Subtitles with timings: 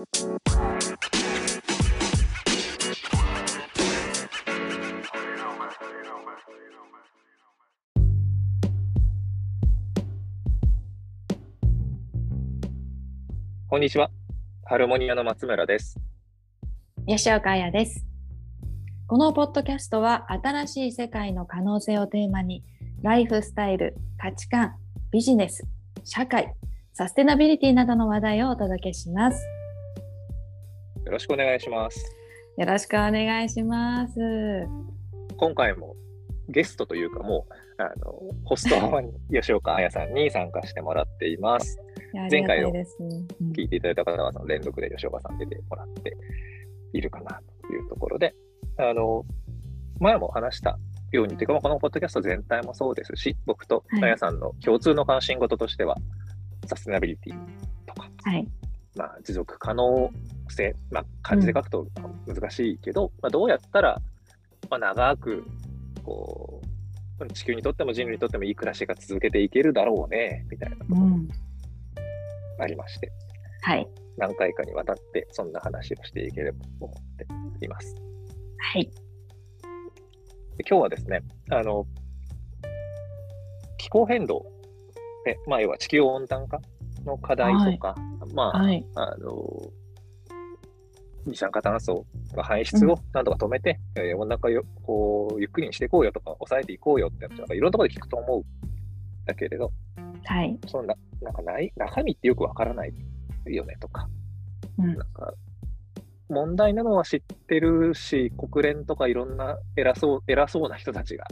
[0.00, 0.06] こ
[13.76, 14.10] んにちは。
[14.64, 15.98] ハルモニアの松村です。
[17.06, 18.06] 吉岡彩です。
[19.06, 22.64] このポッドキャストは新しい世界の可能性をテーマに
[23.02, 24.76] ライフスタイル、価値観、
[25.10, 25.62] ビジネス、
[26.04, 26.54] 社会、
[26.94, 29.59] サステナビリティなどの話題をお届けします。
[31.10, 32.16] よろしくお願いします。
[32.56, 34.14] よろしくお願いします。
[35.36, 35.96] 今回も
[36.48, 38.14] ゲストというかもう、あの
[38.44, 41.80] ホストは吉岡彩さんに参加してもらっています。
[42.14, 46.16] いや前回のありがたいです、うん聞いていただいた方はその連続で吉岡さん出てもらって
[46.92, 48.32] いるかなというところで、
[48.78, 49.24] あの
[49.98, 50.78] 前も話した
[51.10, 55.96] ように、というかまあこのポッドキャスト全体もそうですし、僕とはい彩さんの共通の関心事としては、
[56.68, 57.34] サステナビリティ
[57.84, 58.46] とか、はい。
[58.96, 60.10] まあ、持続可能
[60.52, 61.86] 性、まあ、漢字で書くと
[62.26, 64.00] 難しいけど、まあ、どうやったら、
[64.68, 65.44] まあ、長く
[66.04, 66.60] こ
[67.20, 71.28] う地球にとっても人類にとってもいい暮らしが続けていけるだろうねみたいなところうん。
[71.28, 71.34] が
[72.60, 73.10] ありまして、
[73.62, 73.88] はい。
[74.16, 76.94] 何回かにわたってそんな話をしていければと思
[77.56, 77.94] っています。
[78.58, 78.84] はい。
[78.84, 81.86] で今日はですね、あの
[83.78, 84.46] 気候変動、
[85.26, 86.60] ねまあ、要は地球温暖化
[87.04, 87.94] の課題とか、
[88.34, 88.84] まあ、はい。
[88.94, 89.72] あの
[91.26, 98.44] 二酸化炭素の排出をなんとか止めて、えー温暖化をこうゆっくりにしていこうよとか、抑えていこうよって話なんかいろんなところで聞くと思うん
[99.26, 99.72] だけれど、
[100.24, 100.58] はい。
[100.66, 102.92] そのななんかない中身ってよくわからない
[103.46, 104.08] よねとか、
[104.78, 105.34] うんなんか
[106.30, 111.26] 問題なのは知ってるし、国連とかいろんな偉そう偉そうな人たちが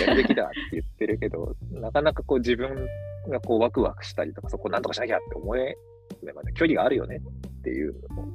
[0.00, 2.86] やるべきだって言ってるけど、 なかなかこう自分
[3.28, 5.76] がこうワクワクしたりとか、そこをなんとかしなきゃって思え
[6.22, 8.26] るまで距離があるよねっていうのを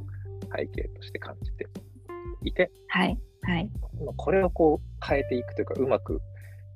[0.55, 1.67] 背景として感じて
[2.43, 3.17] いて、はい。
[3.41, 3.69] はい。
[4.03, 6.21] まあこれをこう変えていくというか、うまく、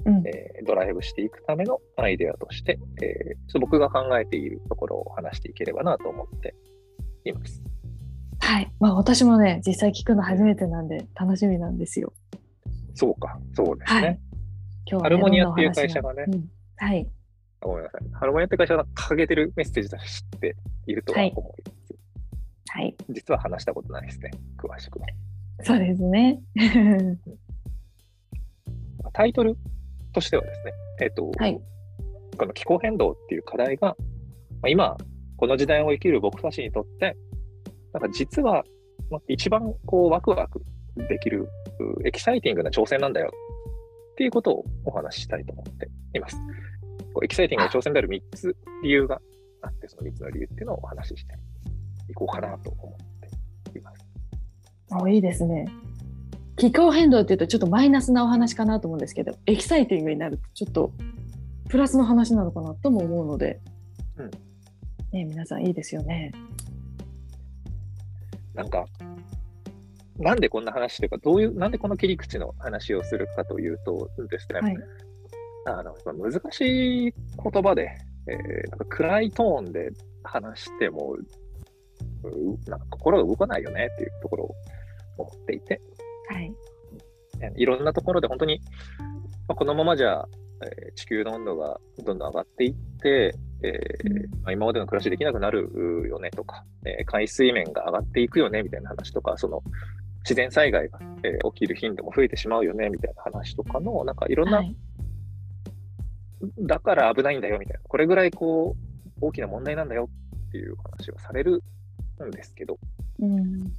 [0.05, 0.27] うん。
[0.27, 6.55] えードライブしていくためのアイデアとして、えーち僕が考えているところを話していければなと思って
[7.25, 7.61] います。
[8.39, 8.71] はい。
[8.79, 12.13] まあ私もね、実際聞くの初めてなんで楽しみなんですよ。
[12.95, 14.01] そうか、そうですね。
[14.01, 14.19] はい
[14.85, 17.07] 今日は、ね、ハルモニアっていう会社がねうんはい。
[17.61, 18.01] ごめんなさい。
[18.13, 20.55] ハロモニアって会社が掲げてるメッセージとして知って
[20.87, 21.33] いるとは思い
[21.65, 21.82] ます。
[22.69, 22.95] はい。
[23.09, 25.07] 実は話したことないですね、詳しくは。
[25.61, 26.39] そうですね。
[29.13, 29.55] タイトル
[30.13, 31.61] としてはですね、えっ、と、はい。
[32.37, 33.95] この気候変動っていう課題が、ま
[34.63, 34.97] あ、今、
[35.37, 37.15] この時代を生きる僕たちにとって、
[37.93, 38.63] なんか実は、
[39.11, 40.63] まあ一番こうワクワク
[40.95, 41.47] できる、
[41.79, 43.31] うエキサイティングな挑戦なんだよ
[44.13, 46.37] っていうことをお話ししたいと思っています。
[47.13, 49.19] こうエキサイティングな挑戦である3つ理由が
[49.61, 51.37] あって、その3つの理由っていうのをお話ししてい
[52.13, 52.97] こうかなと思
[53.67, 54.05] っています。
[54.91, 55.65] おいいですね。
[56.55, 60.91] 気候変動っていうとちょっとマイナスなお話かなと思うんですけど、エキサイティングになるとちょっと
[61.69, 63.59] プラスの話なのかなとも思うので、
[64.17, 64.31] うん
[65.11, 66.31] ね皆さんいいですよね。
[68.53, 68.85] なんか、
[70.19, 74.77] なんでこんな話というか、どういう、なんでこの切り口の話をするかというとですね、はい。
[75.65, 77.97] あのまあ難しい言葉で、
[78.27, 79.91] えーなんか暗いトーンで
[80.23, 81.27] 話しても、う
[82.67, 84.55] なんか心が動かないよねっていうところを
[85.17, 85.81] 思っていて、
[86.29, 86.53] はい。
[87.41, 88.61] えいろんなところで本当に、
[89.47, 90.25] まあ、このままじゃ、
[90.61, 99.61] えー地球の温度がどんどん上がっていって、えーうんまあ、今までの暮らしできなくなるよねとか、えー海水面が上がっていくよねみたいな話とか、その
[100.19, 104.75] 自然災害が、えー起きる頻度も増えてしまうよねみたいな話とかの、なんかいろんな、はい。
[106.59, 108.75] だから危ないんだよみたいな、これぐらいこ
[109.21, 110.09] う大きな問題なんだよ
[110.49, 111.63] っていう話をされる
[112.25, 112.77] んですけど、
[113.19, 113.71] うん。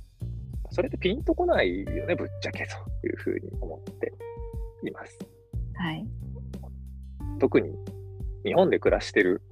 [0.70, 4.12] それってピンとこないよね、ぶっちゃけというふうに思って
[4.86, 5.18] います。
[5.74, 6.06] はい。
[7.38, 7.74] 特に
[8.44, 9.42] 日本で暮らしてる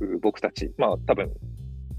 [0.00, 1.32] う僕たち、まあ多分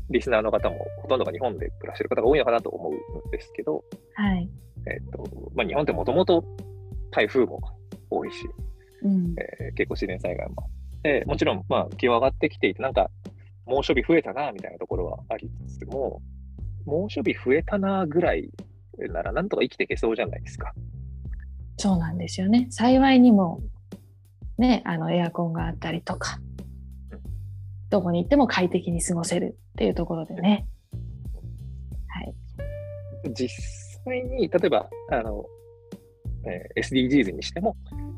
[0.09, 3.83] リスナーの方もほとんどが日本で暮らしてる方が多いのかなと思うんですけど、
[4.15, 4.49] はい。
[4.87, 6.43] えっとまあ、日本ってもともと
[7.11, 7.59] 台風も
[8.09, 8.49] 多いし、
[9.03, 9.35] うん。
[9.37, 13.09] えー結構自然災害もあって、もちろんまあ気温上がってきていて、なんか
[13.69, 16.21] 猛暑日増えたなみたいなところはありつつも、
[16.85, 18.49] 猛暑日増えたなぐらい
[18.97, 20.73] ならなんとか生きていけそうじゃないですか。
[21.77, 22.67] そうなんですよね。
[22.71, 23.61] 幸いにも、
[24.57, 26.39] ね、あのエアコンがあったりとか
[27.11, 27.19] うん、
[27.89, 30.67] どこに行っても快適に過ごせるっていうところでね。
[32.07, 33.33] はい。
[33.33, 33.49] 実
[34.03, 35.45] 際に、例えば、あの、
[36.45, 37.75] えー SDGs にしても、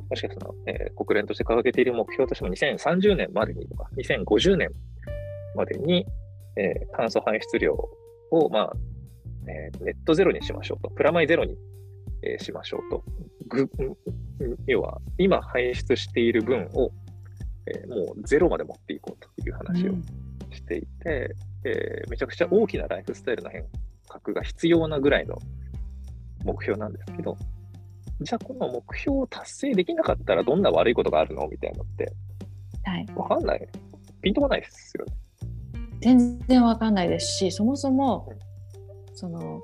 [0.09, 4.69] もしかしたら、えー国連として掲げている目標としても2030年までにとか、2050年
[5.55, 6.05] までに、
[6.57, 8.73] えー炭素排出量を、まあ、
[9.47, 11.55] えーネットゼロにしましょうと、プラマイゼロに、
[12.23, 13.03] えーしましょうと、
[13.47, 13.95] ぐうん
[14.67, 16.91] 要は今排出している分を、
[17.67, 20.03] えーもうゼロまで持っていこうという話をうん。
[20.51, 23.65] していて、えーめちゃくちゃ大きなライフスタイルの変
[24.07, 25.37] 革が必要なぐらいの
[26.43, 27.37] 目標なんですけど、
[28.19, 31.47] じゃあこの目標を達成できなかったらどんな悪いことがあるの？
[31.47, 32.11] みたいなのって
[32.83, 33.67] はい、わかんない。
[34.21, 35.13] ピンとこないですよね。
[36.01, 38.27] 全然わかんないですしそもそも
[39.13, 39.61] その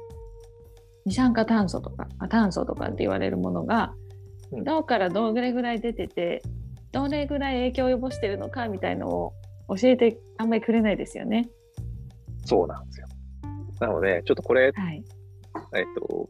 [1.06, 3.94] 二酸化炭素とかあ炭素とかって言われるものが
[4.52, 6.42] うんどうからどれぐらい出てて
[6.92, 9.34] どれぐらい影響を及ぼしてるのかみたいのを
[9.76, 11.50] 教えてあんまりくれないですよね。
[12.46, 13.08] そうなんですよ。
[13.80, 15.04] なので、ちょっとこれ、はい、
[15.76, 16.30] えっと、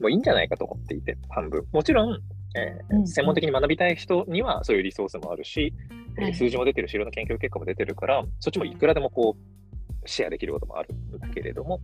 [0.00, 1.64] もういいんじゃないかと思っていて、半分。
[1.72, 2.18] もちろん、
[2.56, 3.06] えーうん。
[3.06, 5.74] 専門的に学びたい人にはそういうリソースもあるし、
[6.16, 11.80] えーはい数字も出てるし、いろんな研究結果も出てるから、そっちもいくらでもこう、シェアできることもあるんだけれども、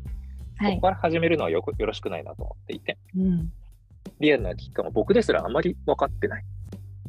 [0.56, 0.74] はい。
[0.74, 3.52] ここから始めるのはよくよろしくないなと思っていて、うん、
[4.20, 6.44] リアルな危機感は僕ですらあまり分かってない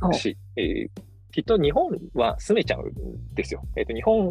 [0.01, 0.89] おし、えー
[1.31, 3.61] きっと日本は住めちゃうんですよ。
[3.75, 4.29] えっ、と、日本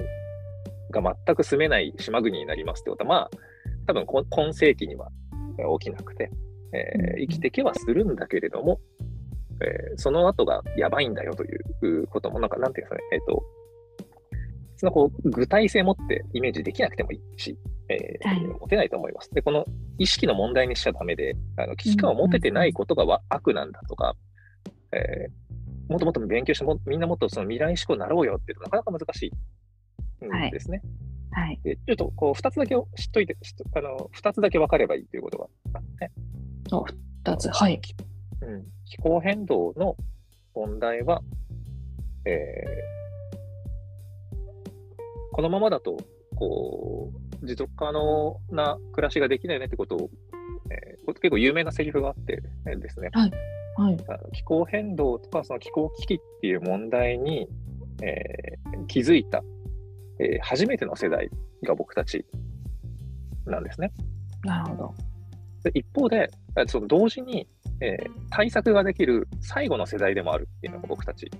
[0.90, 3.30] が全く住めない島国になりますってことは、まあ、
[3.86, 5.10] 多分こ今世紀には
[5.58, 6.30] えー起きなくて、
[6.72, 8.80] えーうん生きていけはするんだけれども、
[9.60, 11.48] えーその後がやばいんだよとい
[11.82, 13.42] うことも、なんか、なんていうんですかね、えっ、と、
[14.76, 17.58] そのこう具体性持ってイメージできなくてもいいし、
[17.88, 18.40] えーはい。
[18.40, 19.32] 持てないと思います。
[19.32, 19.64] で、この
[19.98, 24.14] 意識の問題にしちゃダメで、あの危機感を持ててないことがわ悪なんだとか、
[24.92, 25.46] えー
[25.88, 29.30] もっともっと勉強しても、みんなもっとその未来志向になろうよっていうとなかなか難し
[30.20, 30.82] いんですね。
[31.30, 33.36] はい、でちょっとこう2つだけを知っといて、
[33.74, 36.10] あの2つだけ分かればいいということがあって、
[36.72, 37.50] お二つ。
[37.50, 37.80] はい
[38.42, 39.96] うん、気候変動の
[40.54, 41.22] 問題は、
[42.24, 42.96] えー
[45.32, 45.98] このままだと
[46.34, 47.12] こ
[47.42, 50.10] う持続可能な暮らしができないねってことを、
[50.70, 53.32] えーこれ結構有名なセリフがあってえーですね、はい。
[54.08, 57.48] あの気候変動とかその気候危機っていう問題に、
[58.02, 59.42] えー気づいた、
[60.20, 61.30] えー初めての世代
[61.64, 62.24] が僕たち
[63.44, 63.92] なんですね。
[64.42, 64.94] なるほど。
[65.64, 67.46] で一方で、えその同時に、
[67.80, 71.30] えー対策ができる最後の世代でもあるっていうのが僕たち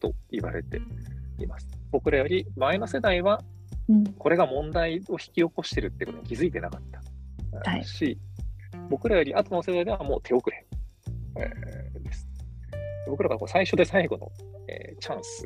[0.00, 0.80] と言われて
[1.38, 1.68] います。
[1.90, 3.42] 僕らより前の世代は、
[3.88, 4.04] うん。
[4.14, 6.82] これが問題を引き起こしてるってことに気づいてなかっ
[7.52, 7.84] た、はい。
[7.84, 8.18] し、
[8.88, 10.66] 僕らより後の世代ではもう手遅れ、
[11.36, 12.26] えーです。
[13.08, 14.30] 僕らがこう最初で最後の、
[14.68, 15.44] えーチャンス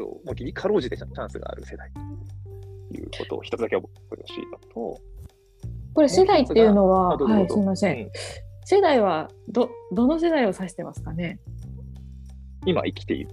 [0.00, 5.00] を、もうギリかろうじてチャンスがある世代ということを一つだけ覚えてほしいのと、
[5.94, 8.10] これ世代っていうのははいすみません
[8.68, 11.38] 世代はどどの世代を指してますかね？
[12.66, 13.30] 今生きている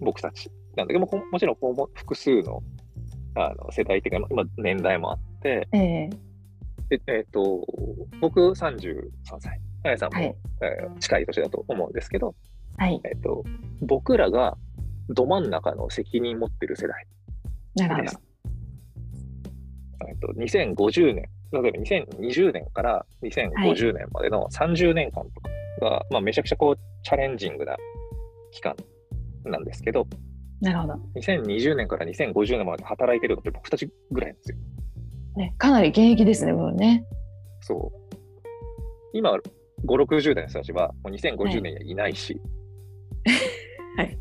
[0.00, 2.64] 僕たちなんだけども、こもちろんこうも複数の
[3.36, 6.10] あの世代的な、今年代もあって、ええ。
[6.90, 7.64] ええっと
[8.20, 9.08] 僕33
[9.38, 10.36] 歳、あやさんも、はい。
[10.62, 12.34] えー近い年だと思うんですけど、
[12.76, 13.00] はい。
[13.04, 13.44] えっと
[13.82, 14.56] 僕らが
[15.10, 17.06] ど真ん中の責任持ってる世代
[17.76, 18.02] なるほど。
[18.02, 18.20] です。
[20.08, 25.50] えっと2050年、例えば2020年から2050年までの30年間とか
[25.80, 27.76] が、まあ、めちゃくちゃこうチャレンジングな
[28.50, 28.74] 期間
[29.44, 30.06] なんですけど、
[30.60, 34.56] なるほど、2020年から2050年まで働いてるのって僕たちぐらいなんですよ。
[35.36, 37.04] ね、かなり現役ですねもうね
[37.60, 38.16] そう。
[39.14, 39.40] 今、5、
[39.84, 42.40] 60代の人たちはもう2050年にはいないし、
[43.96, 44.18] はい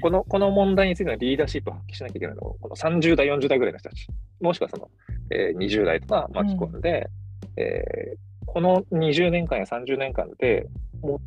[0.00, 4.06] このこの問題についてのリーダーシップを発揮しなきゃいけないのは、この30代、40代ぐらいの人たち、
[4.40, 4.90] もしくはその、
[5.30, 6.80] えー20代とか巻き込ん。
[6.80, 7.08] で、
[7.56, 10.66] えーこの20年間や30年間で、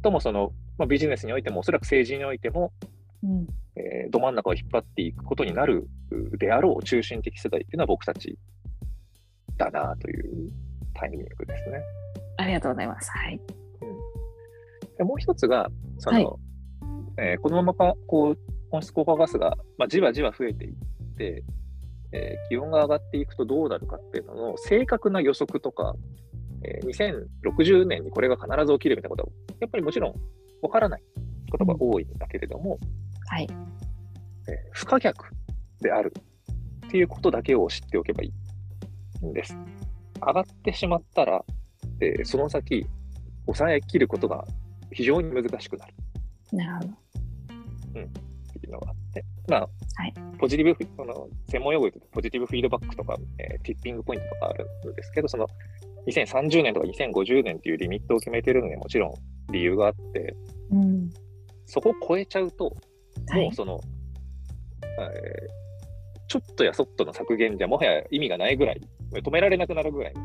[0.03, 2.71] 最もその、まあ、ビジネスにおいても、おそらく政治においても、
[3.23, 3.47] うん。
[3.75, 5.87] えーど真ん中を引っ張っていくことになる
[6.39, 8.37] であろう中心的世代っていうのは僕たち
[9.57, 10.49] だなという
[10.95, 11.81] タイミングですね。
[12.37, 13.11] ありがとうございます。
[13.11, 13.39] はい。
[14.97, 16.39] でもう一つが、その
[17.21, 18.37] えーこのままこう
[18.71, 20.73] 温室効果ガスが、まあ、じわじわ増えていっ
[21.17, 21.43] て、
[22.11, 25.95] えー気温が上がっていくとどうなるかっていうのの正確な予測とか、
[26.63, 30.13] えー2060年にこれが必ず起きるみたいなことは、やっぱりもちろん
[30.61, 31.03] わからない
[31.51, 32.79] ことが多いんだけれども、
[33.27, 33.47] はい。
[34.47, 35.25] えー不可逆
[35.81, 36.13] である
[36.87, 38.31] っていうことだけを知っておけばい
[39.21, 39.57] いんです。
[40.25, 41.43] 上がってしまったら、
[42.01, 42.85] えーその先、
[43.45, 44.45] 抑えきることが
[44.91, 45.93] 非常に難しくなる。
[46.51, 47.08] なるほど
[47.89, 49.67] っていうのがあって、まあ、は
[50.05, 50.13] い。
[50.39, 55.47] ポジティブその、専門用語で言うとポジティブフィードバックとか、えーティッピングポイントとかあるんですけど、その
[56.07, 59.13] 2030年とか2050年っていうリミットを決めてるのにはもちろん
[59.51, 60.35] 理由があって、
[60.71, 61.09] うん。
[61.65, 62.75] そこを超えちゃうと、
[63.27, 63.43] はい。
[63.43, 63.79] もうその、
[64.83, 65.59] えー
[66.29, 68.81] ちょっとやそっとの削減じゃもはや意味がないぐらい、
[69.11, 70.21] 止められなくなるぐらいの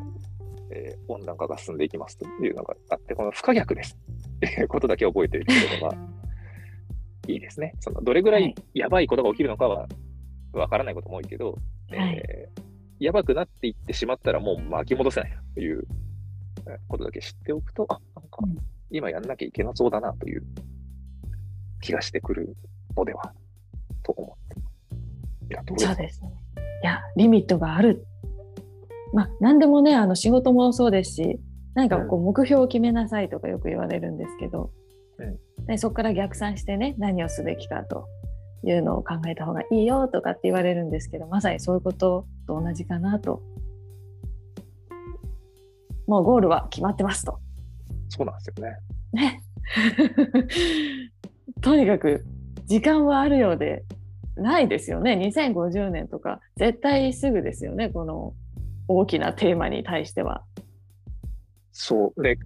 [1.08, 3.96] 温暖化が進んでいきますというのがあって、この不可逆です。
[4.36, 5.46] っていうことだけ覚えている
[5.80, 5.96] のが
[7.26, 7.74] いいですね。
[7.80, 9.86] そのどれぐらいやばいことが起きるのかは
[10.52, 11.58] わからないことも多いけど、
[11.90, 15.86] はい、えー、やばくなっていってしまったらもう巻き戻せないという
[16.88, 18.38] ことだけ知っておくと、あ、なんか
[18.90, 20.42] 今やんなきゃいけなそうだなという
[21.80, 22.56] 気がしてくる
[22.96, 23.32] のでは
[24.02, 24.64] と思って
[25.50, 26.32] いやそうですね。
[26.82, 28.06] いや、リミットがある。
[29.12, 31.40] まあ、何でもね、あの仕事もそうですし、
[31.74, 34.70] 何かこう目標を決めなさいとかよく言われるんですけど、うん、
[35.66, 38.06] でそこから逆算してね、何をすべきかと
[38.64, 43.42] いうのを考えた方がいいよとかって言われるんですけど、まさにそういうことと同じかなと。
[46.06, 47.38] もうゴールは決まってますと。
[48.10, 48.78] そうなんですよね。
[49.12, 49.42] ね。
[51.62, 52.24] とにかく
[52.66, 53.84] 時間はあるようで
[54.36, 58.34] ないですよね2050年とか絶対すぐですよねこの
[58.88, 60.44] 大きなテーマに対しては。
[61.72, 62.38] そうで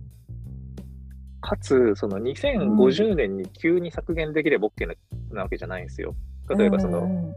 [1.40, 4.94] かつその2050年に急に削減できれば OK な,、
[5.32, 6.14] なわけじゃないんですよ。
[6.56, 7.34] 例えばその、うん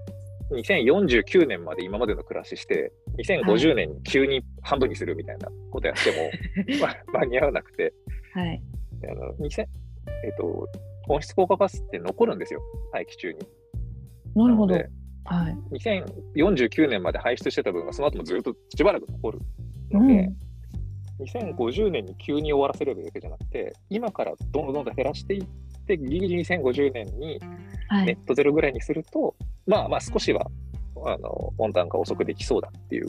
[0.52, 7.94] 2049年まで今までの暮らしして2050年に急に半分にするみたいなことやっても、 はい、間に合わなくて、
[8.34, 8.62] はい、
[9.10, 10.68] あの2000えっ、ー、と
[11.08, 13.40] 温室効果ガスって残るんですよ、大気中に。
[14.36, 14.76] なるほど。
[14.76, 15.78] はい、
[16.36, 19.40] 2049年まで排出してた分がその後もずっとしばらく残る
[19.92, 20.38] ので、うん、
[21.26, 25.46] 2050年に急に終わらせるわけじゃなくて、今からどんどんどんどん減らしていっ
[25.86, 27.40] て、ギリギリ2050年に
[28.06, 29.34] ネットゼロぐらいにすると、はい、
[29.68, 30.46] まあまあ少しは
[31.06, 33.08] あの温暖化遅くできそうだっていう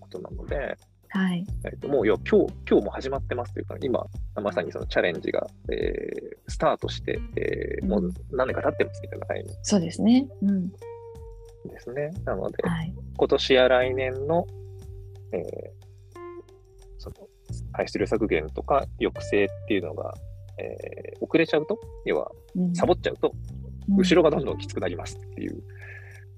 [0.00, 0.76] ことなので、
[1.14, 2.30] はい、えっと、もう今日
[2.68, 4.06] 今日も始まってますというか、今、
[4.42, 10.26] まさにそのチャレンジが、えー、スタートして、えー、もう何年か経ってますみたいなタイミング、そうですね。
[10.40, 10.76] うん、で
[11.80, 12.12] すね。
[12.24, 14.46] なので、はい、今年や来年の、
[15.32, 15.91] えー、
[17.72, 20.14] 排出量削減とか抑制っていうのが、
[20.58, 22.30] えー、遅れちゃうと、要は、
[22.74, 23.32] サボっちゃうと、
[23.88, 25.62] うん、後ろがどんどんきつくなりますっていう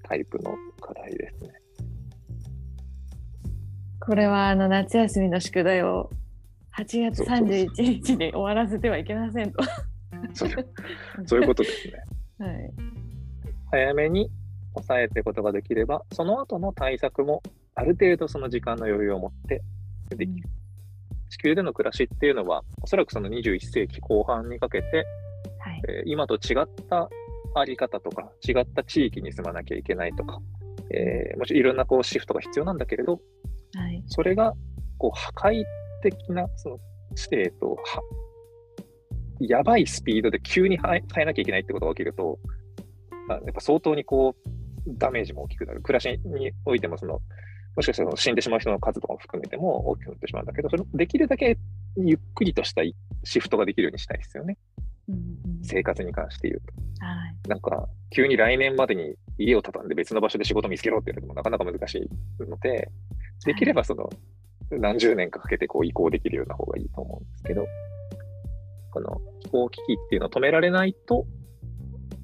[0.03, 1.51] タイプの課題ですね。
[3.99, 6.11] これはあの夏休みの宿題を
[6.77, 9.63] 8月31日に終わらせてはいけませんと。
[10.33, 10.49] そう
[11.25, 11.93] そういうことですね。
[12.37, 12.73] はい、
[13.71, 14.29] 早めに
[14.73, 17.41] 抑えてことができれば、その後の対策も
[17.75, 19.61] ある程度その時間の余裕を持って
[20.09, 20.49] できる。
[21.25, 25.05] うん、地球での暮らしっていうのは、おそらくその21世紀後半にかけて、
[25.59, 27.09] はい、えー、今と違った
[27.55, 30.39] あり方とか、違った地域に住まなきゃいけないとか、
[30.89, 33.19] えー、もちろんいろんなこうシフトが必要なんだけれど、
[33.75, 34.53] はい、それが
[34.97, 35.63] こう破壊
[36.01, 36.79] 的なその
[37.15, 37.77] ステートを
[39.39, 42.39] やばいスピードで急に変えなきゃいけないってことが起きると、
[43.29, 44.49] やっぱ相当にこう
[44.97, 45.81] ダメージも大きくなる。
[45.81, 47.21] 暮らしにおいてもその、
[47.75, 51.57] もしかしたら死んでしまう人の数とかも含めても大きくなってしまうんだけど、それできるだけ
[51.97, 52.81] ゆっくりとした
[53.23, 54.57] シフトができるようにしたいですよね。
[55.09, 56.73] うんうん、生活に関して言うと。
[57.05, 61.95] はい、なんか、急に来年までに家を畳んで別の場所で仕事見つけろって言われてもなかなか難し
[62.39, 62.89] いので、
[63.45, 64.09] できればその、
[64.71, 67.67] 何十年かかけてこう移行できるような方がいいと思うんですけど、
[68.91, 71.27] この気候危機っていうのを止められないと、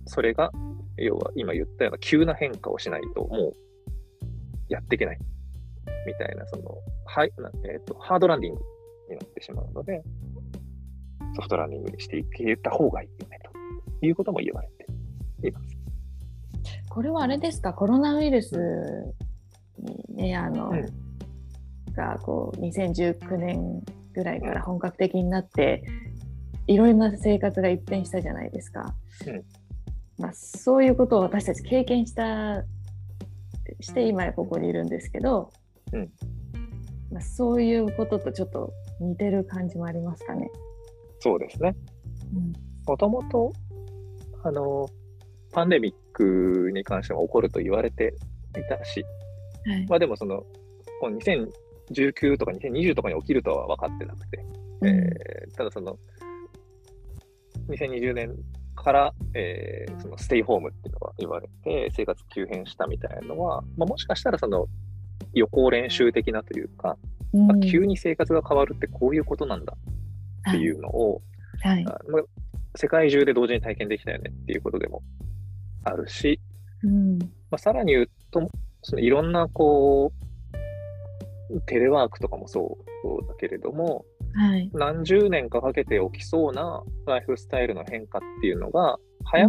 [0.06, 0.52] それが、
[0.98, 3.54] 要は今言ったような急な変化をしないと、もう
[4.70, 5.20] やっていけない。
[6.06, 7.32] みたいな、その、はい、
[7.66, 8.62] えっ、ー、と、ハードランディング
[9.10, 10.04] になってしまうので、
[11.36, 13.40] ソフトランディングにしていけた方がいいよね、
[14.00, 14.70] ということも言われ
[15.40, 15.78] ています。
[16.90, 18.58] これはあれですか、コロナウイルス
[20.10, 20.86] にね、あの、うん、
[21.94, 23.82] がこう2019年
[24.14, 25.84] ぐらいから本格的になって、
[26.68, 28.94] いろいろな生活が一変したじゃないですか。
[29.28, 29.44] うん
[30.22, 32.64] まあ、そういうことを私たち経験した
[33.80, 35.52] して今ここにいるんですけど、
[35.94, 36.10] うん
[37.12, 40.50] まあ、そういうこととちょっと似てる感じもありますかね。
[41.20, 41.76] そうですね。
[42.88, 43.52] もともと
[44.44, 44.88] あの
[45.52, 48.14] パンデミックに関しては起こると言われて
[48.58, 49.04] いたし、
[49.66, 50.44] はい、まあでもその
[51.02, 54.46] この2019とか2020とかに起きるとは分かってなくて、
[54.82, 55.98] うん、えー、ただその
[57.68, 58.36] 2020年
[58.76, 64.68] から、えー、そのステイホームっていうのが言われて生活急変したみたいなのは、まあ、もしかしたらその
[65.34, 66.98] 予行練習的なというか、
[67.34, 69.76] うん、まあ、急に生活が変わるってこういうことなんだ
[70.50, 71.22] っていうのを、
[71.62, 71.98] はい、まあ、
[72.76, 75.02] 世界中で同時に体験できたよねっていうことでも
[75.84, 76.40] あるし、
[76.84, 77.20] うん。
[77.20, 78.50] まあ、さらに言うと
[78.82, 80.12] そのいろんなこ
[81.50, 89.48] うテレワークとかもそうだけれども、はい、何十年かかけて起きそうなライフスタイルの変化っていうのが早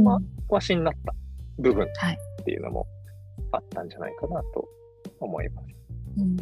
[0.50, 1.14] 回しになった
[1.58, 2.86] 部分っていうのも
[3.52, 4.68] あったんじゃないかなと
[5.24, 5.68] 思います。
[6.18, 6.36] うん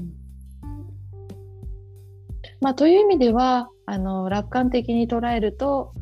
[2.60, 5.94] まあ、という意味ではあの楽観的に捉えると、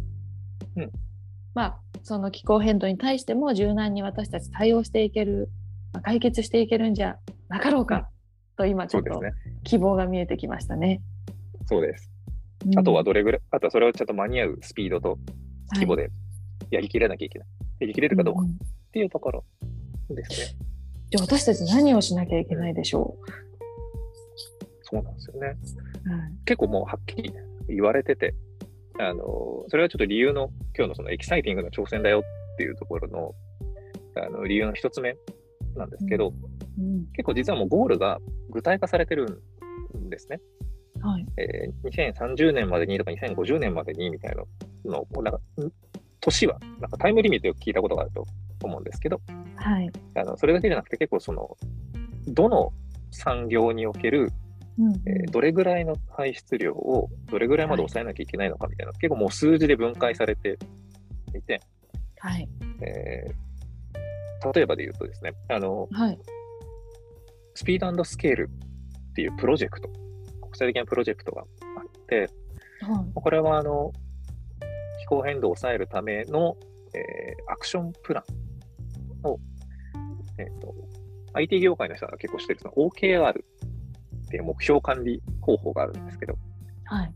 [0.77, 0.91] うん
[1.55, 5.51] まあ、その気候変動に対しても柔軟に私たち対応していける、
[5.93, 7.17] まあ、解決していけるんじゃ
[7.49, 8.09] なかろうか、
[8.57, 9.21] と今ちょっと。
[9.65, 11.01] 希望が見えてきましたね。
[11.67, 12.11] そうです。
[12.67, 15.17] うんあとはどれぐらい、あとはそれをちゃんと間に合うスピードと
[15.75, 16.11] 規模で
[16.71, 17.49] やりきれなきゃいけない。
[17.81, 18.47] やりきれるかどうかっ
[18.91, 19.45] ていうところ
[20.11, 20.68] ですね。
[21.11, 23.17] じゃあ私たち何をしなきゃいけないでしょ
[24.83, 25.57] そうなんですよね。
[26.07, 26.33] う、はい。
[26.47, 27.33] 結構もうはっきり
[27.69, 28.35] 言われてて、
[28.99, 33.35] あの、それはちょっと理由の、今日のそのエキサイティングの挑戦だよっていうところの、
[34.17, 35.15] あの理由の一つ目
[35.77, 36.33] なんですけど、
[36.79, 37.07] うん。
[37.13, 38.19] 結構実はもうゴールが
[38.51, 39.43] 具体化されてる
[39.97, 40.41] んですね。
[41.03, 41.27] はい。
[41.37, 44.43] えー2030年までにとか2050年までにみたいな
[44.85, 45.73] のを、なんか、ん
[46.21, 48.27] 年は、なんかタイムリミットを聞いたことがあると
[48.67, 49.21] 思うんですけど、
[49.57, 49.91] はい。
[50.17, 51.57] あのそれだけじゃなくて結構その、
[52.27, 52.73] どの
[53.11, 54.33] 産業における、
[54.79, 60.59] うんえーどれぐらいの排出量をどれぐらいまで抑えなきゃいけないのかみたいな、結構もう数字で分解されて
[61.37, 61.61] いて、
[62.19, 62.49] はい。
[62.83, 63.49] えー
[64.55, 66.19] 例えばで言うとですね、あの、はい。
[67.55, 68.51] スピードスケール
[69.11, 69.89] っていうプロジェクト、
[70.41, 72.29] 国際的なプロジェクトがあって、はい。
[73.15, 73.93] これはあの
[75.01, 76.57] 気候変動を抑えるための、
[76.95, 78.25] えーアクションプラン
[79.25, 79.39] を、
[80.39, 80.75] えーと
[81.35, 83.35] IT 業界の人が結構してるその OKR っ
[84.31, 86.37] ていう目標管理方法があるんですけど、
[86.85, 87.15] はい。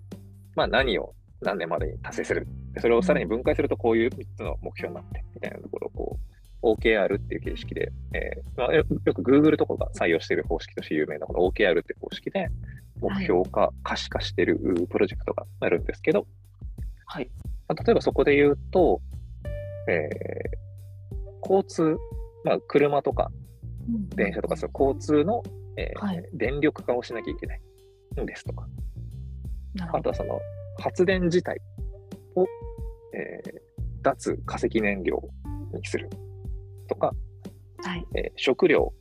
[0.55, 2.47] まあ、何を何年までに達成する。
[2.73, 6.19] でそれをさらに分解するとこういう3つの目標になって、みたいなところをこ
[6.63, 12.49] う OKR っていう形式で、えーまあ、よよく Google とかが採用している方式として有名なこの OKR っていう方式で
[13.01, 16.27] 目標化、可視化しているうプロジェクトがあるんですけど、
[17.07, 17.31] はい。
[17.69, 19.01] まあ例えばそこで言うと、
[19.89, 20.62] えー
[21.43, 21.99] 交通、
[22.45, 23.31] まあ、車とか
[23.89, 24.09] うん。
[24.11, 25.43] 電車とかそう交通の、
[25.77, 26.29] えーはい。
[26.33, 27.61] 電力化をしなきゃいけない
[28.23, 28.67] んですとか、
[29.93, 30.39] あとはその
[30.79, 31.59] 発電自体
[32.37, 32.47] を、
[33.15, 33.63] えー
[34.05, 35.23] 脱化石燃料
[35.73, 36.11] にする
[36.89, 37.13] とか、
[37.85, 38.05] はい。
[38.17, 38.93] えー食料、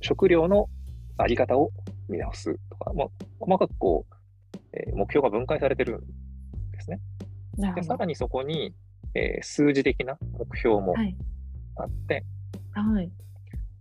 [0.00, 0.68] 食料の
[1.16, 1.70] あり方を
[2.10, 3.08] 見直すとか、まあ、
[3.40, 6.00] 細かくこう、えー目標が分解されてるん
[6.72, 7.00] ですね。
[7.74, 8.74] で、さらにそこに、
[9.14, 11.16] えー数字的な目標もはい
[11.76, 12.24] あって、
[12.72, 13.10] はい。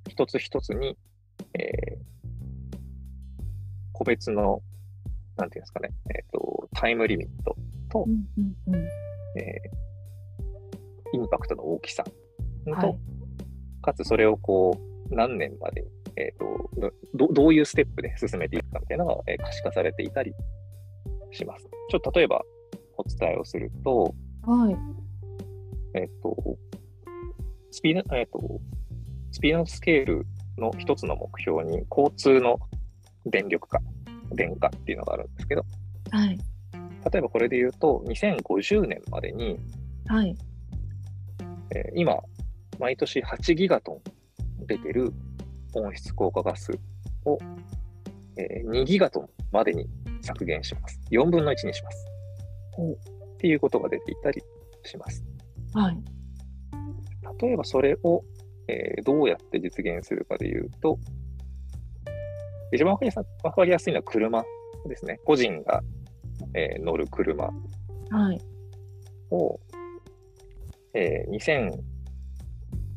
[0.07, 0.97] 一つ一つに、
[1.53, 2.13] えー
[3.93, 4.61] 個別の、
[5.37, 7.55] なんていうんですかね、えっ、と、タイムリミット
[7.89, 8.85] とう、んうんうん。
[9.39, 9.83] えー
[11.15, 12.03] インパクトの大きさ
[12.65, 12.97] と、はい。
[13.83, 14.75] かつそれをこ
[15.11, 20.33] う、何年までに、えっ、とど、どういうステップで進めていくかみたいなのが、えー可視化されていたり
[21.31, 21.67] します。
[21.91, 22.41] ちょっと例えば
[22.97, 24.75] お伝えをすると、はい。
[25.93, 26.35] えっ、と、
[27.73, 28.61] スピード、えっ、と、
[29.31, 30.27] スピードスケール
[30.59, 32.59] の一つの目標に、交通の
[33.25, 33.79] 電力化、
[34.31, 35.65] 電化っていうのがあるんですけど、
[36.11, 36.39] はい
[37.11, 39.59] 例えばこれで言うと、2050年までに、
[40.07, 40.37] はい
[41.75, 42.15] えー今、
[42.79, 43.93] 毎年8ギガト
[44.61, 45.11] ン出てる
[45.73, 46.71] 温室効果ガス
[47.25, 47.39] を、
[48.37, 49.87] えー2ギガトンまでに
[50.21, 51.01] 削減します。
[51.09, 52.07] 4分の1にします。
[53.33, 54.43] っていうことが出ていたり
[54.83, 55.25] します。
[55.73, 56.22] はい
[57.41, 58.23] 例えばそれを、
[58.67, 60.97] えーどうやって実現するかでいうと、
[62.71, 64.43] 一番わかりやすわかりやすいのは車
[64.87, 65.19] ですね。
[65.25, 65.81] 個人が、
[66.53, 68.41] えー乗る車はい
[69.31, 69.59] を、
[70.93, 71.73] えー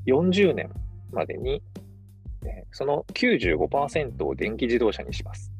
[0.05, 0.71] 2040年
[1.13, 1.63] までに、
[2.45, 5.51] えーその95%を電気自動車にします。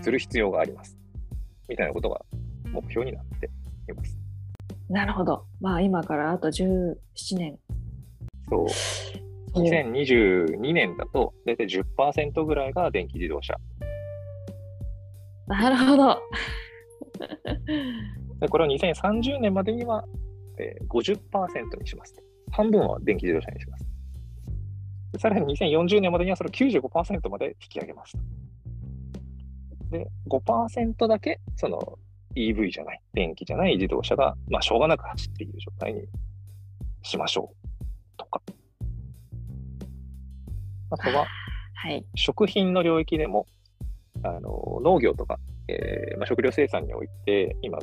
[0.00, 0.96] する必要があります。
[1.68, 2.20] みたいなことが
[2.72, 3.46] 目標になって
[3.88, 4.18] います。
[4.88, 6.96] なるほどまあ今からあと17
[7.38, 7.58] 年
[8.48, 8.68] そう。
[8.68, 13.54] そう2022年だと、大体10%ぐらいが電気自動車。
[15.46, 16.22] なるほど
[18.40, 20.04] でこれを2030年までには、
[20.58, 22.14] えー50%にします。
[22.50, 23.86] 半分は電気自動車にします。
[25.12, 28.16] でさらに2040年までにはそれを95%まで引き上げます。
[29.90, 31.98] で、5%だけその
[32.34, 36.02] EV じゃない、電気じゃない自動車が、まあ、しょうがなく走っている状態に
[37.02, 37.61] しましょう
[38.16, 38.40] とか。
[40.90, 41.26] あとは、
[41.74, 43.46] はい食品の領域でも、
[44.22, 47.78] あの農業とか、えーまあ、食料生産において、今、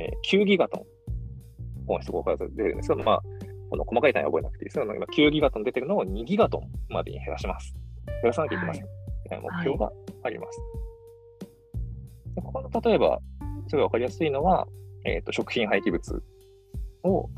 [0.00, 0.84] えー9ギガトン
[1.88, 3.22] 温室効果ガス出てるんですけど、まあ、
[3.70, 7.74] この細かい単位は覚えなくていいですけど、今9ギガトン出てるのを2ギガトンまでに減らします。
[8.06, 8.84] 減らさなきゃいけません。
[8.84, 9.90] みたいな目標が
[10.22, 10.60] あります。
[12.36, 13.18] でここの例えば、
[13.68, 14.66] すごいわかりやすいのは、
[15.04, 16.22] えーと食品廃棄物
[17.04, 17.28] を、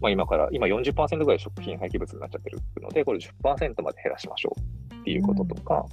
[0.00, 4.54] まあ、今から、今40%ぐらい食品廃棄物になっちゃってるので、これ10%まで減らしましょ
[4.90, 5.86] うっていうこととか、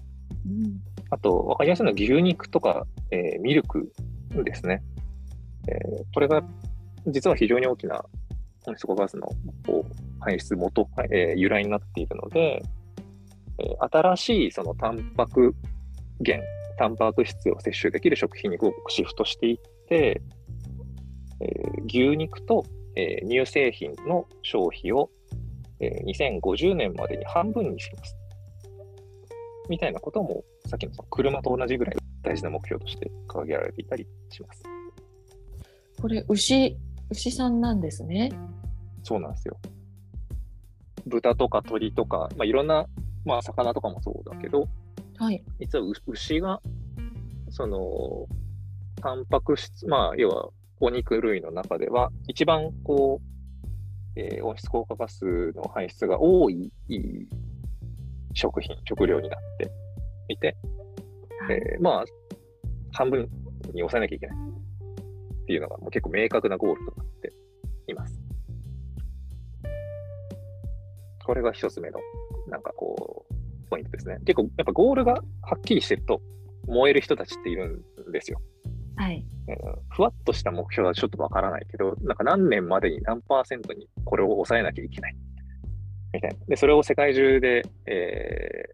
[0.46, 0.80] うん
[1.12, 3.92] あと、わかりやすいのは牛肉とか、えーミルク
[4.44, 4.82] ですね。
[5.68, 6.44] えー、これが
[7.08, 8.04] 実は非常に大きな
[8.68, 9.30] 温室効果ガスの
[10.20, 12.64] 排出元、えー、由来になっているので、
[13.60, 15.56] えー、新しいそのタンパク
[16.20, 16.44] 源、
[16.78, 18.58] タンパク質を摂取できる食品に
[18.90, 20.22] シフトしていって、
[21.40, 22.66] えー、牛肉と、
[22.96, 25.10] えー、乳製品の消費を、
[25.80, 28.16] えー、2050年までに半分にします。
[29.70, 34.64] みたいなことも、さっきの車と同じぐらい大事な目標として掲げられていたりします。
[36.02, 36.78] これ、牛、
[37.10, 38.32] 牛さんなんですね。
[39.04, 39.58] そうなんですよ。
[41.06, 42.86] 豚とか鳥とか、まあ、いろんな、
[43.26, 44.68] まあ、魚とかもそうだけど、
[45.18, 46.62] はい、実は牛が、
[47.50, 48.28] その、
[49.02, 53.22] タンパク質、まあ、要はお肉類の中では、一番こ
[54.16, 56.72] う、えー、温室効果ガスの排出が多い
[58.34, 59.72] 食品、食料になって
[60.30, 60.58] いて、
[61.48, 62.06] はい、えー、まあ、
[62.92, 63.22] 半分
[63.74, 67.34] に抑えなきゃいけないっていうのがもう結構明確なゴールとなって
[67.88, 68.20] います。
[71.26, 72.00] これが一つ目の、
[72.48, 73.36] なんかこう、
[73.70, 74.18] ポイントですね。
[74.26, 76.22] 結構、やっぱゴールがはっきりしてると、
[76.68, 78.42] 燃える人たちっているんですよ。
[78.96, 79.26] はい。
[79.48, 79.56] うん、
[79.90, 85.16] ふわっとした目標はちょっとわからないけど、なんか何年までに何パーセントにこれを抑えなきゃいけない？
[86.14, 86.38] みたいな。
[86.48, 88.70] で、それを世界中で、え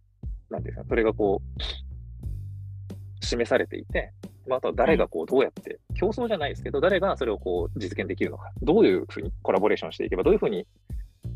[0.50, 4.14] ー、なんていうか、それがこう、示されていて、
[4.48, 10.66] まあ、あとは誰がこう、どうやって、競争じゃないですけど、誰がそれをこう、実現できるのか、どういうふうにコラボレーションしていけば、どういうふうに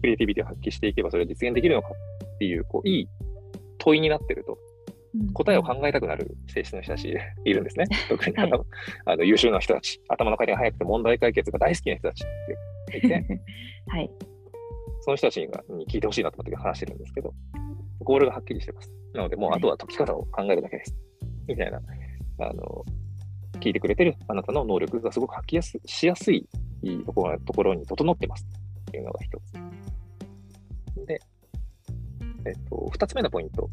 [0.02, 3.08] クリエイティビティを発揮していけば、それを実現できるのかっていう、こう、いい
[3.78, 4.58] 問いになってると、
[5.34, 7.10] 答えを考えたくなる性質の人たち
[7.46, 7.86] いるんですね。
[8.10, 8.68] 特にあの、はい、
[9.06, 12.28] あの優秀な人たち、頭の回転が速くて問題解決が大好きな人たちっ
[12.88, 13.14] ていて、
[13.88, 14.10] はい、
[15.02, 15.48] その人たちに
[15.88, 17.34] 聞いてほしいなと思って話してるんですけど、
[18.00, 18.92] ゴールがはっきりしてます。
[19.14, 20.96] なので、もうあとは解き方を考えるだけです。
[21.48, 21.80] みたいな、
[22.40, 22.86] あの、
[23.60, 26.48] 聞いてくれてるあなたの能力がすごく発揮やすしやすい
[27.06, 28.46] ところところに整ってます
[28.90, 31.06] っていうのが一つ。
[31.06, 31.20] で、
[32.46, 33.70] えっと、二つ目のポイント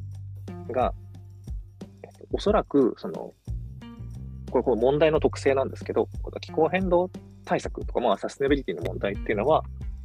[0.71, 1.12] が、えっと、
[2.33, 3.35] おそらく、その、
[4.51, 6.09] これ、これ問題の特性なんですけど、
[6.41, 7.11] 気候変動
[7.45, 9.63] 対策とか、まあ、サステナビリティの問題っていうのは、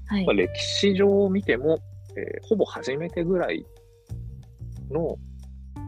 [0.07, 1.79] はい、まあ、歴史上を見ても、
[2.17, 3.65] えー、ほぼ初めてぐらい
[4.89, 5.17] の、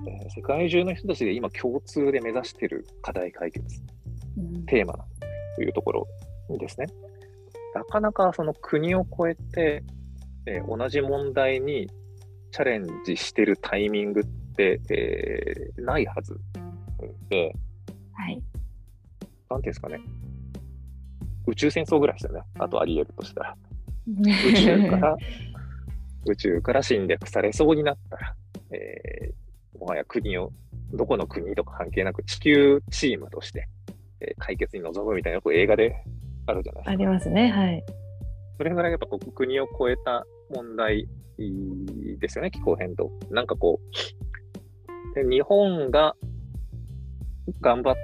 [0.08, 3.66] えー、世界中の人たちで今共通で目指している課題解決、
[4.38, 4.94] うん、テーマ
[5.56, 6.08] というところ
[6.58, 6.88] ですね。
[7.74, 9.84] なかなかその国を越えて、
[10.46, 11.88] えー、同じ問題に
[12.52, 16.40] チャレンジしてるタイミングって、えー、ないはず
[17.30, 17.54] で、
[18.14, 18.42] はい。
[19.50, 20.00] なんていうんですかね。
[21.48, 22.42] 宇宙戦争ぐらいですよね。
[22.60, 23.58] あとあり得るとしたら。
[24.08, 25.18] 宇宙から、
[26.26, 28.36] 宇宙から侵略されそうになったら、
[28.72, 30.52] えー、もはや国を、
[30.94, 33.68] どこの国とか関係なく地球チームとして、
[34.22, 36.04] えー、解決に臨むみたいなよく映画で
[36.46, 36.92] あるじゃないですか。
[36.92, 37.84] ありますね、はい。
[38.58, 41.08] それぐらいやっぱ国を超えた問題
[42.20, 43.12] ですよね、気候変動。
[43.32, 44.29] なんかこう、
[45.16, 46.16] で日本が
[47.62, 47.96] 頑張っ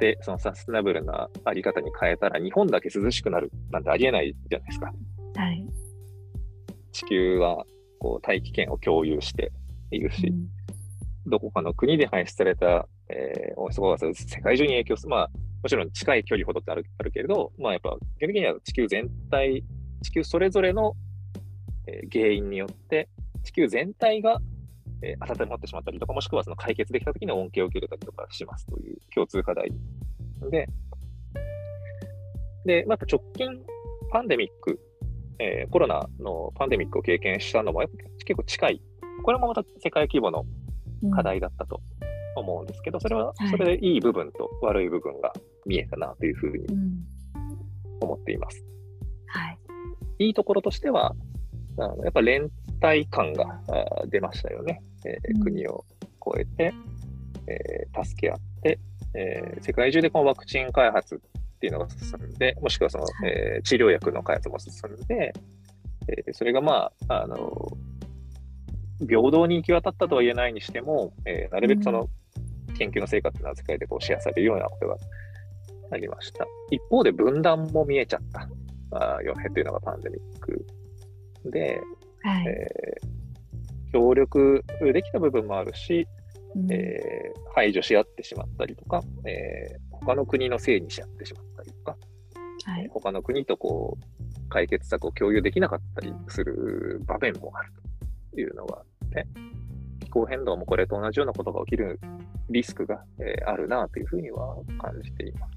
[0.00, 4.92] て、そのサステナブルなあり方に変えたら、日本だけ涼しくなるなんてありえないじゃないですか。
[5.36, 5.66] はい、
[6.92, 7.64] 地球は
[7.98, 9.52] こう大気圏を共有して
[9.90, 10.48] いるし、うん、
[11.26, 15.30] どこかの国で排出された、えー、温室効果ガス世界中に影響する、まあ、
[15.62, 19.64] もちろん近い距離ほどってあるあるけれど、まあ、やっぱ基本的には地球全体、
[20.02, 20.94] 地球それぞれの、
[21.86, 23.08] えー、原因によって、
[23.42, 24.40] 地球全体が、
[25.02, 29.70] えー、温まってしまったりとか、もしくはその解決できたときに恩恵を受けたりとかしますという共通課題
[30.50, 30.68] で、
[32.64, 33.48] で、また直近
[34.10, 34.80] パンデミック
[35.38, 37.80] えー、コロナのパンデミックを経験したのも
[38.24, 38.82] 結構近い。
[39.22, 40.44] これもまた世界規模の
[41.14, 41.80] 課題だったと
[42.36, 45.32] 思うんですけど、うん、それは、それでいい部分と悪い部分が
[45.66, 46.66] 見えたなというふうに
[48.00, 48.64] 思っています。
[49.28, 49.58] はい。
[50.18, 51.14] いいところとしては、
[51.78, 52.50] あのやっぱ連
[52.82, 53.60] 帯感が
[54.08, 54.82] 出ましたよね。
[55.04, 55.84] えー、国を
[56.34, 56.74] 越えて、
[57.46, 58.78] えー、助け合って、
[59.14, 65.32] えー、世界中でこのワクチン開発っていうのが進んで、もしくはその、えー、治療薬の開発も進んで、
[66.08, 67.76] えー、それがまあ、あの、
[69.00, 72.08] 平等に行き渡ったとは言えないにしても、えー、なるべくその
[72.78, 74.96] 研究の成果っていうのは世界でこうシェアされるようなことが
[75.92, 76.46] ありました。
[76.70, 78.48] 一方で分断も見えちゃった。
[78.92, 80.66] あよねというのがパンデミック
[81.46, 81.80] で、
[82.26, 86.08] はい、えー、協力できた部分もあるし、
[86.56, 91.96] うん、えー、排除し合ってしまったりとか、えー、他の国のせいにし合ってしまったりとか、
[92.64, 97.72] はい、他の国とこう、解決策を共有できなかったりする場面もある
[98.32, 99.26] というのがあって、
[100.00, 102.00] 気候変動もこれと同じようなことが起きる
[102.50, 105.56] リスクが、えー、あるなというふうには感じています。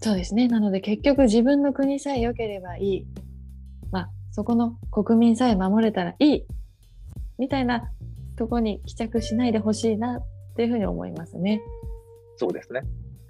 [0.00, 0.48] そうですね。
[0.48, 3.06] なので結局自分の国さえ良ければいい。
[3.90, 6.44] まあそこの国民さえ守れたらいい。
[7.38, 7.92] みたいな
[8.36, 10.22] とこに帰着しないでほしいなっ
[10.56, 11.62] ていうふうに思いますね。
[12.36, 12.80] そうですね。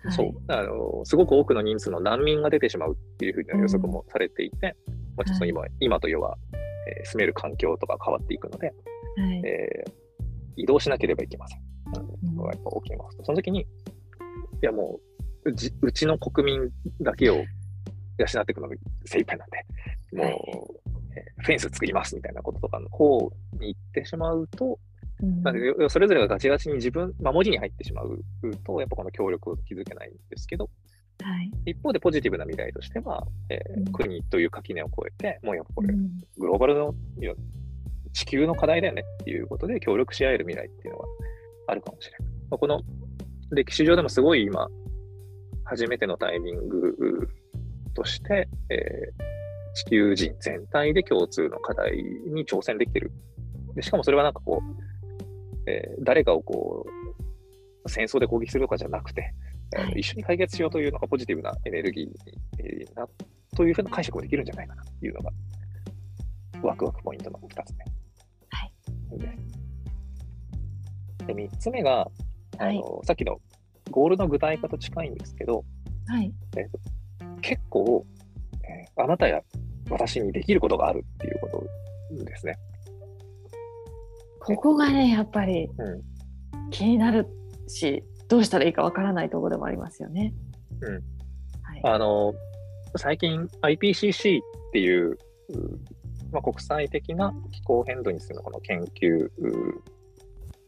[0.02, 1.04] はい、そうあの。
[1.04, 8.72] すごく多くの人数の難民が出てしまうっていうふうな予測もされていて、うん、まあ、ちょっと今、はい、今と要は、えー、住める環境とか変わっていくので、は
[9.30, 9.92] い、えー、
[10.56, 11.60] 移動しなければいけません。
[12.22, 13.18] うん、やっぱ起きます。
[13.24, 13.66] その時に、い
[14.62, 14.98] やも
[15.44, 15.50] う、
[15.82, 16.70] うちの国民
[17.02, 17.42] だけを養
[18.40, 19.66] っていくのが精一杯なんで、
[20.16, 20.83] もう、えー、
[21.44, 23.30] フェンス作りますみたいなこととかの方
[23.60, 24.78] に行ってしまうと、
[25.22, 28.24] うん、それぞれがガチガチに自分、守りに入ってしまう
[28.64, 30.70] と、やっぱこの協力を築けないんですけど、
[31.22, 35.94] はい、一方でポジティブな未来としては、えー、うん、国という垣根を越えて、もうやっぱこれ、
[36.38, 36.94] グローバルの
[38.12, 41.06] 地球の課題だよねっていうことで協力し合える未来っていうのは
[41.68, 42.28] あるかもしれない。
[42.50, 42.80] まあ、この
[43.50, 44.68] 歴史上でもすごい今、
[45.64, 47.28] 初めてのタイミング
[47.94, 49.33] として、えー、
[49.74, 53.12] 地球人全体で共通の課題に挑戦できてる。
[53.74, 59.34] でしかもそれはなんかこう、えー、誰かをこう、戦争で攻撃するとかじゃなくて、
[59.76, 63.06] はい、一緒に解決しようというのがポジティブなエネルギーな、
[63.56, 65.30] というふうな解釈もできるんじゃないかなというのが、
[66.62, 67.84] ワクワクポイントの2つ目。
[68.50, 68.72] はい。
[71.26, 72.08] で、3つ目が、
[72.58, 73.40] あの、はい、さっきの
[73.90, 75.64] ゴールの具体化と近いんですけど、
[76.06, 76.32] はい。
[76.56, 76.78] えーと、
[77.40, 78.06] 結構、
[78.64, 79.42] えー、あなたや
[79.90, 81.66] 私にできることがあるっていうこ
[82.18, 82.58] とですね。
[84.40, 85.70] ここがねやっぱり
[86.70, 87.26] 気になる
[87.66, 90.34] し、どうしたらいいかわからないところでもありますよね。
[90.80, 92.34] うん、はい、あの
[92.96, 94.42] 最近 IPCC っ
[94.72, 95.18] ていう、
[96.32, 99.28] まあ、国際的な気候変動についてのこの研究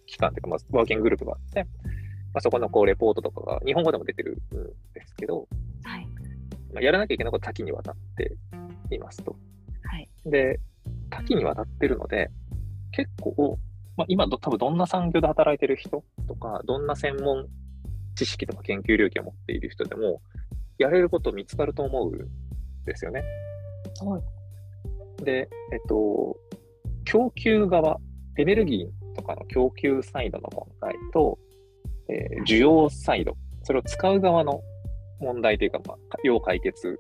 [0.07, 1.69] 機関というか、まあ、ワーキンググループがあって、ま
[2.39, 4.35] あ、そこのこうレポートとかが日本語でも出てるん
[4.95, 5.49] ですけど、
[5.85, 6.07] はい
[6.73, 8.37] まあ、やらなきゃいけないこと多岐にわたって
[8.95, 9.37] いますと。
[9.83, 10.61] はい、で
[11.11, 12.31] 多岐にわたってるので
[12.93, 13.59] 結構
[13.97, 17.47] まあ、今ど、多分どんな産業で働いてる人とか、どんな専門
[18.15, 20.21] 知識とか研究領域を持っている人でも、
[20.79, 22.29] やれること見つかると思うん
[22.85, 23.25] ですよね。
[24.05, 24.21] は
[25.21, 25.25] い。
[25.25, 26.37] で、えっと、
[27.05, 27.99] 供給側、
[28.37, 31.39] エネルギーとかの供給サイドの問題と、
[32.09, 34.61] えー、需要サイド、それを使う側の
[35.21, 36.99] 問題というか、まあ、要解決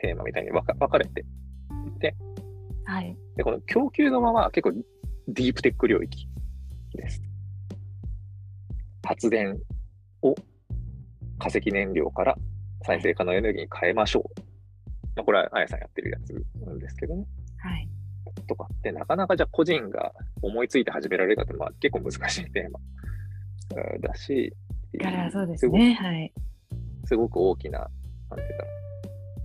[0.00, 1.24] テーマみたいに分か分かれて
[1.86, 2.14] いて、
[2.84, 4.72] はい、でこの供給側は結構
[5.28, 6.28] ディープテック領域
[6.94, 7.22] です。
[9.04, 9.58] 発電
[10.22, 10.34] を
[11.38, 12.36] 化石燃料から
[12.84, 14.40] 再生可能エネルギーに変えましょう。
[15.16, 16.32] まあ、これはあやさんやってるやつ
[16.64, 17.24] なんですけどね。
[17.58, 17.88] はい。
[18.46, 22.80] とかってなかなかじゃあ個人が思いついて始められるかってまあ結構難しいテーマ
[24.00, 24.54] だし、
[25.00, 25.94] からそうですね。
[25.94, 26.32] はい。
[27.08, 27.88] すごく大きな、なん
[28.36, 28.64] ていうか、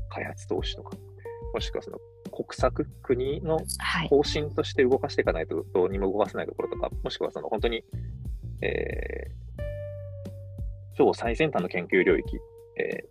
[0.09, 0.97] 開発投資とか、
[1.53, 1.97] もしくはその
[2.29, 3.59] 国策、国の
[4.09, 7.85] 方針として動かしていかないとどうにも動かせないところとか、はい、もしくはその本当に、
[8.61, 9.61] えー、
[10.97, 12.37] 超最先端の研究領域、
[12.77, 13.05] え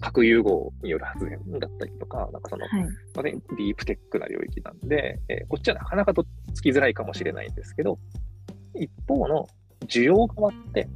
[0.00, 8.00] 核融合による発電だったりとか、なんかその、はい、ディープテックな領域なんで、えー、こっちはなかなかとっつきづらいかもしれないんですけど、
[8.74, 9.46] 一方の
[9.86, 10.88] 需要側って、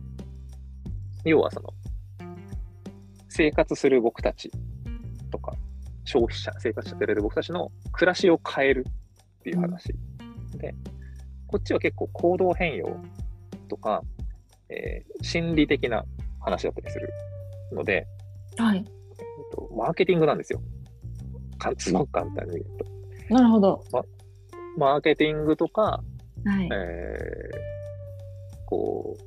[1.25, 1.69] 要はその、
[3.31, 4.51] 生活する僕たち
[5.31, 5.55] とか、
[6.05, 8.87] 消費者、生活者と言われる僕たちの暮らしを変える
[9.39, 9.95] っていう話。
[10.53, 10.75] うん、で、
[11.47, 13.01] こっちは結構行動変容
[13.69, 14.03] とか、
[14.69, 16.05] えー、心理的な
[16.41, 17.09] 話だったりする
[17.73, 18.07] ので、
[18.59, 18.79] はい。
[18.79, 18.85] えっ
[19.53, 20.61] と、マーケティングなんですよ。
[21.79, 22.79] すごく簡単に言う
[23.29, 23.35] と。
[23.35, 23.85] なるほど。
[23.93, 24.03] ま、
[24.77, 29.23] マーケティングとか、はい、えー、こう、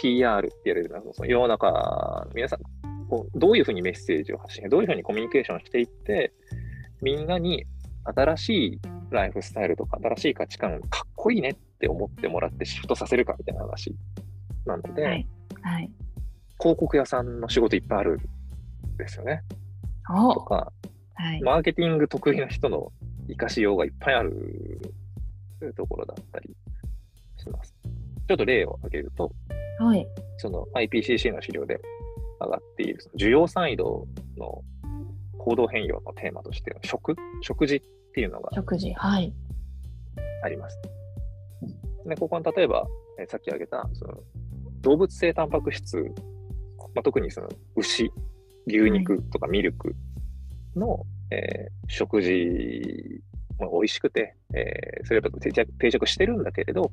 [0.00, 2.60] PR って言われるのは、その世の中の皆さん、
[3.08, 6.32] こうどういうふうにメッセージを発信、どういうふうにコミュニケーションしていって、
[7.00, 7.66] みんなに
[8.04, 13.94] 新しいライフスタイルとか、新しい価値観、かっこいいねって思ってもらってシフトさせるかみたいな話
[14.66, 15.26] なので、はい。
[15.62, 15.90] はい、
[16.60, 18.20] 広告屋さんの仕事いっぱいある
[18.94, 19.42] んですよね。
[20.06, 20.72] とか、
[21.14, 22.92] はい、マーケティング得意な人の
[23.26, 24.80] 活かしようがいっぱいある
[25.76, 26.56] ところだったり
[27.36, 27.74] します。
[28.26, 29.32] ちょっと例を挙げると、
[29.78, 30.06] はい、
[30.38, 31.80] その IPCC の資料で
[32.40, 34.62] 上がっている、需要サイドの
[35.38, 37.82] 行動変容のテーマとしての食、食事っ
[38.14, 39.32] ていうのが食事、はい。
[40.42, 40.78] あります。
[42.06, 42.86] で、ここに例えば、
[43.20, 44.18] えさっき挙げたその
[44.80, 45.96] 動物性タンパク質、
[46.94, 48.10] まあ、特にその牛、
[48.66, 49.94] 牛肉とかミルク
[50.76, 53.22] の、はい、えー、食事
[53.58, 56.92] も美味しくて、えー、それと定着定着してるんだけれど、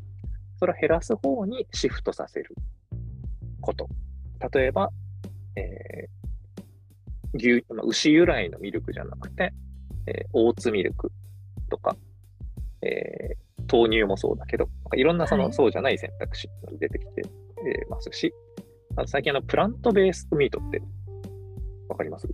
[0.57, 2.55] それを減らす方にシフトさせる
[3.61, 3.87] こと。
[4.53, 4.91] 例えば、
[5.55, 9.53] えー、牛、まあ、牛由来のミルクじゃなくて、
[10.07, 11.11] えー、オーツミルク
[11.69, 11.95] とか、
[12.81, 17.23] えー、豆乳もそうだけど、いろんなその、はい、そうじゃない選択肢が出てきて
[17.89, 18.33] ますし、
[18.95, 20.81] あと最近あのプラントベースミートって
[21.89, 22.27] わかります？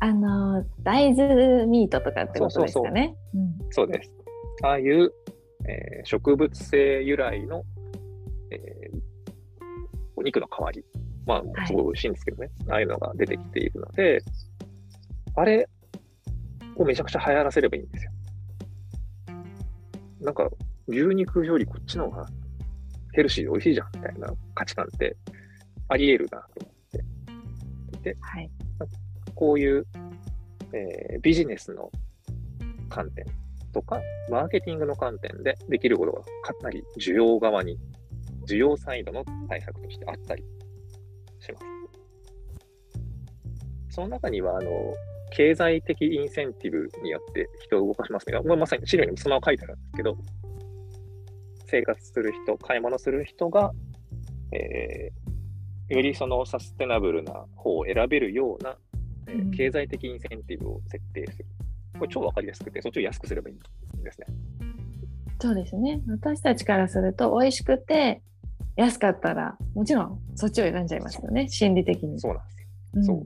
[0.00, 3.16] あの大豆ミートとかってことですかね？
[3.70, 4.12] そうです。
[4.62, 5.12] ああいう、
[5.66, 7.64] えー、植物性由来の、
[8.50, 8.98] えー、
[10.16, 10.84] お肉の代わり、
[11.28, 14.22] まあ、すごい美味しいんですけどね、はい、ああいうのが出てきているので、
[15.36, 15.68] あれ
[16.74, 18.12] をめちゃくちゃ流行らせればいいんですよ。
[20.22, 20.48] なんか、
[20.88, 22.26] 牛肉よりこっちの方が
[23.12, 25.16] ヘルシーで美味しいじゃんみたいな価値観って
[25.88, 28.50] あり得るなと思っていて、はい、
[29.34, 29.86] こういう、
[30.72, 31.90] えー、ビジネスの
[32.88, 33.26] 観点
[33.74, 37.78] とか、マーケティングの観点でできることがかなり需要側に、
[38.48, 40.42] 需要サイドの対策としてあったり
[41.48, 41.66] します。
[43.90, 44.70] その中には、あの、
[45.30, 48.40] 経済的インセンティブによって人を動かしますね。
[48.40, 50.16] まさに資料にもそのまま書いてあるんですけど、
[51.66, 53.72] 生活する人、買い物する人が、
[54.52, 58.76] えー、よりそのサステナブルな方を選べるような、
[59.26, 61.46] えー、経済的インセンティブを設定する。
[61.98, 64.26] これ超わかりやすくて、そっちを安くすればいいんですね。
[65.40, 66.00] そうですね。
[66.08, 68.22] 私たちからすると、美味しくて、
[68.78, 72.20] 安かったら、もちろんそっちを選んじゃいますよね、心理的に。
[72.20, 72.66] そうなんですよ。
[72.94, 73.24] うん、そう。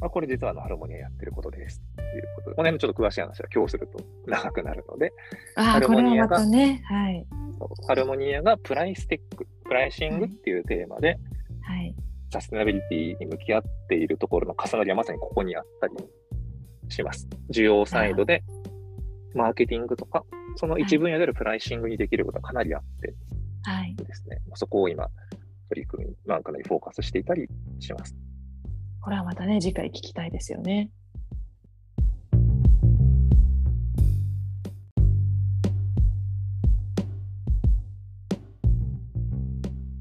[0.00, 1.82] まあ、これ実はあのハルモニアやってることです。
[1.96, 5.12] ということで、この辺のちょっと詳しい話は今日すると長くなるので、
[5.54, 6.82] ハルモニアが、ね。
[6.86, 7.26] はい、
[7.86, 11.18] ハルモニアがプライステック、プライシングっていうテーマで、
[11.62, 11.94] はい、
[12.32, 15.94] サステナビリティに向き合っているところの重なりはまさにここにあったり
[16.88, 17.28] します。
[17.50, 18.42] 需要サイドで、
[19.34, 20.24] マーケティングとか、
[20.56, 23.16] その一分野であるプライシングにできることがかなりあって、はい、
[23.96, 25.08] ですね、そこを今、
[25.68, 27.48] 取り組みなんかにフォーカスしていたり
[27.80, 28.16] します。
[29.00, 30.90] これはまたね次回聞きたいですよね。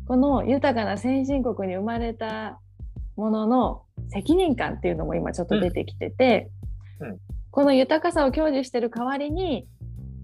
[0.08, 2.60] この豊かな先進国に生まれた
[3.15, 6.51] ものの責任感っていうのも今ちょっと出てきてて、
[6.99, 7.17] うんうん、
[7.49, 9.67] この豊かさを享受してる代わりに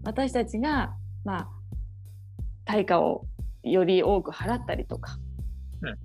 [0.03, 0.93] 私たちが
[1.25, 1.49] まあ
[2.65, 3.25] 対価を
[3.63, 5.17] より多く払ったりとか、
[5.81, 5.95] うん、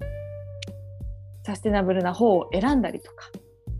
[1.44, 3.30] サステナブルな方を選んだりとか、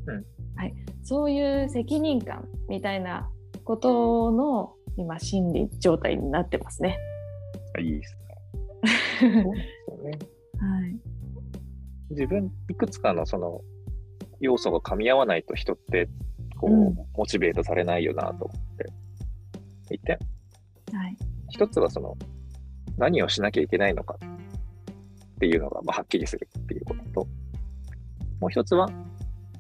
[0.07, 0.25] うん、
[0.57, 3.29] はい、そういう責任感みたいな
[3.65, 6.99] ことの今心理状態になってますね。
[7.79, 8.23] いいですね。
[9.21, 9.55] そう
[10.05, 10.29] ですね。
[10.59, 10.97] はい、
[12.11, 13.61] 自分いくつかのその
[14.41, 16.09] 要素が噛み合わないと人って
[16.59, 18.77] こう、うん、モチベートされないよなと思っ
[19.89, 20.19] ていて、
[20.93, 21.17] はい、
[21.51, 22.17] 一つはその
[22.99, 27.29] 何をしなきゃいけないのかっていうのがまあはっきりするっていうことと、
[28.41, 28.89] もう一つは、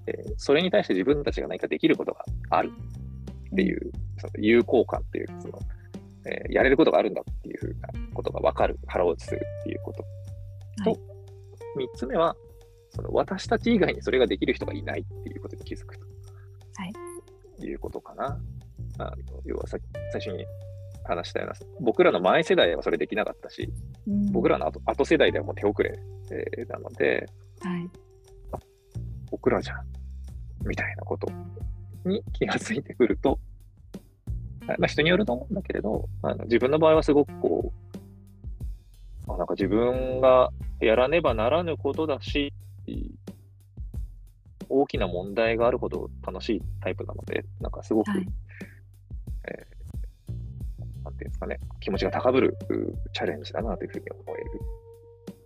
[0.06, 2.72] えー、それに対して自分たちが何かできることがある
[3.52, 5.58] っていう、その有効感っていう、その、
[6.26, 10.04] えー、やれることがあるんだっていうふうなことが分かる、腹落ちするっていうこと。
[10.84, 11.00] と、はい、
[11.76, 12.36] 三つ目は、
[12.90, 16.06] その私たち以外にそれができる人がいないっていうことに気づくと、
[16.76, 18.38] はい、いうことかな。
[18.98, 19.76] あの要はさ
[20.12, 20.46] 最初に
[21.06, 23.72] 話したような、僕らの前世代はそれできなかったし、
[24.06, 25.98] うん、僕らの後後世代ではもう手遅れ、
[26.30, 27.26] えー、なので、
[27.60, 27.88] はい、
[29.30, 29.86] 僕らじゃん、
[30.66, 31.28] みたいなこと
[32.04, 33.38] に気がついてくると、
[34.66, 37.72] まあ、人によると思うんだけれど、あの自分の場合はすごくこ
[39.28, 42.52] う、あなんか自分がやらねばならぬことだし、
[44.68, 48.26] 大きな問題があるほど楽しいタイプなので、なんかすごく、はい、
[49.48, 49.75] えー、
[51.06, 52.58] なんていうんですかね、気持ちが高ぶる
[53.12, 54.50] チャレンジだなというふうに思える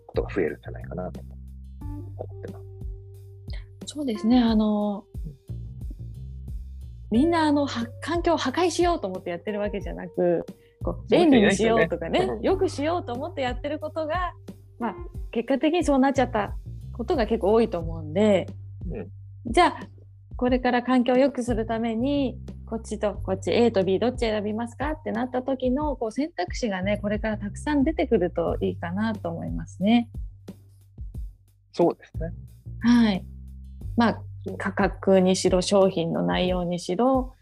[0.06, 2.64] ことが増えるんじゃないかなと思ってます。
[3.86, 5.04] そうですねあの
[7.10, 7.66] みんなあの
[8.00, 10.46] 環境を破壊しようと思ってやってるわけじゃなく
[10.84, 14.32] こう便利にしようとかねよくしようと思ってやってることが、
[14.78, 14.94] まあ、
[15.32, 16.56] 結果的にそうなっちゃった
[16.92, 18.46] ことが結構多いと思うんで、
[18.90, 19.08] うん、
[19.52, 19.80] じゃあ
[20.36, 22.38] これから環境を良くするために
[22.70, 30.08] こっちとこっち A と B どっち選びますかってなった時のこう選択肢がねこれからたくさん出てくるといいかなと思いますね。
[31.72, 32.32] そうですね。
[32.80, 33.24] はい。
[33.96, 34.22] まあ、
[34.56, 37.34] 価格にしろ商品の内容にしろ、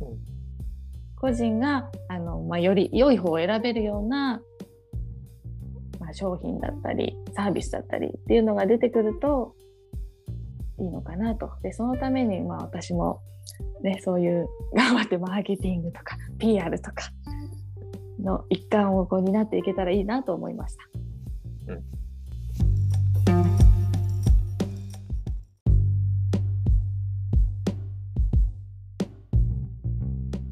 [0.00, 0.18] うん、
[1.14, 4.42] 個人があの、まあ、より良い方を選べるような、
[6.00, 9.54] まあ、商品だったりサービスだったりっていうのが出てくると
[10.80, 11.50] いいのかなと。
[11.62, 13.20] でそのために、まあ、私も、
[13.82, 17.10] ね、そういう頑張ってマーケティングとか PR とか
[18.20, 21.72] の一環をこう担っていけたらいいなと思いました。
[21.72, 22.02] うん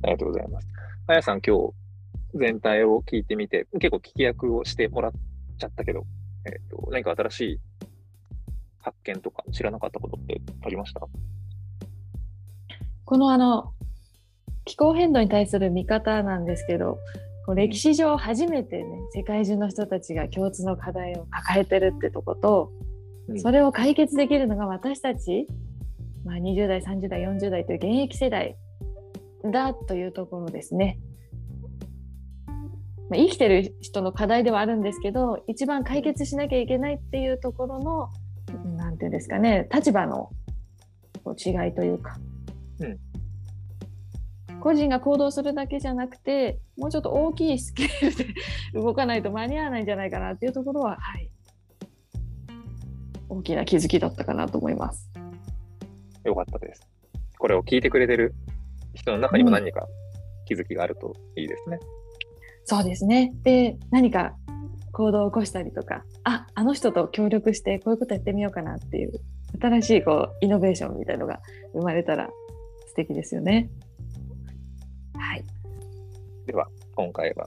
[0.03, 0.67] ありがとうございます。
[1.07, 1.73] あやさん、今日
[2.35, 5.13] 全体を聞いてみて、結構聞き役をしてもらっ
[5.59, 6.07] ちゃったけど、
[6.47, 7.61] えーと、と何か新しい
[8.81, 11.01] 発見とか知らなかったことってありました？
[13.11, 13.73] このあの
[14.65, 16.97] 気候変動に対する見方なんですけど
[17.45, 22.71] こう歴史上初めてね世界中の人たちが共通の課題を抱えてるってとこと、
[23.29, 25.47] うんそれを解決できるのが私たち、
[26.25, 28.57] まあ、20代30代40代という現役世代
[29.45, 30.99] だというところですね。
[33.09, 38.09] まあ、生きてる人の課題ではあるんですけど一番解決しなきゃいけないっていうところの
[38.77, 40.31] なんていうんですかね立場の
[41.37, 42.30] 違いというか、うん
[44.61, 48.35] 個人が行動するだけじゃなくてもうちょっと大きいスケールで
[48.75, 51.31] 動かないと間に合わないんじゃないかなっていうところは、はい、
[53.29, 55.11] 大きな気づきだったかなと思います。
[56.25, 56.87] よかったです。
[57.39, 58.35] これを聞いてくれてる
[58.95, 59.87] 人の中にも何か
[60.45, 61.79] 気づきがあるといいですね。
[62.65, 63.33] そうですね。
[63.43, 64.37] で、何か
[64.93, 69.13] 行動を起こしたりとか、あ、あの人と協力してこういうことやってみようかなっていう、
[69.61, 71.41] 新しいこうイノベーションみたいのが
[71.73, 72.29] 生まれたら
[72.91, 73.71] 素敵ですよね。
[75.15, 75.45] はい。
[76.47, 77.47] では、今回は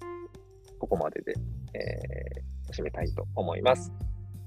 [0.80, 1.34] ここまでで、
[1.74, 3.94] えー締めたいと思います。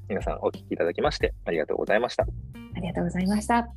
[0.08, 2.24] 皆さんお聞きいただきましてありがとうございました。
[2.24, 3.68] ありがとうございました。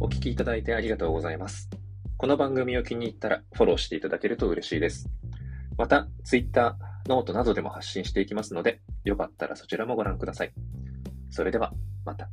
[0.00, 1.70] お聞きいただいてありがとうございます。
[2.16, 5.08] この番組を気に入ったらフォローしていただけると嬉しいです。
[5.78, 6.76] また、Twitter、
[7.06, 10.52] ノートなどでも発信していきますので、よかったらそちらもご覧ください。
[11.30, 11.72] それでは、
[12.04, 12.28] また。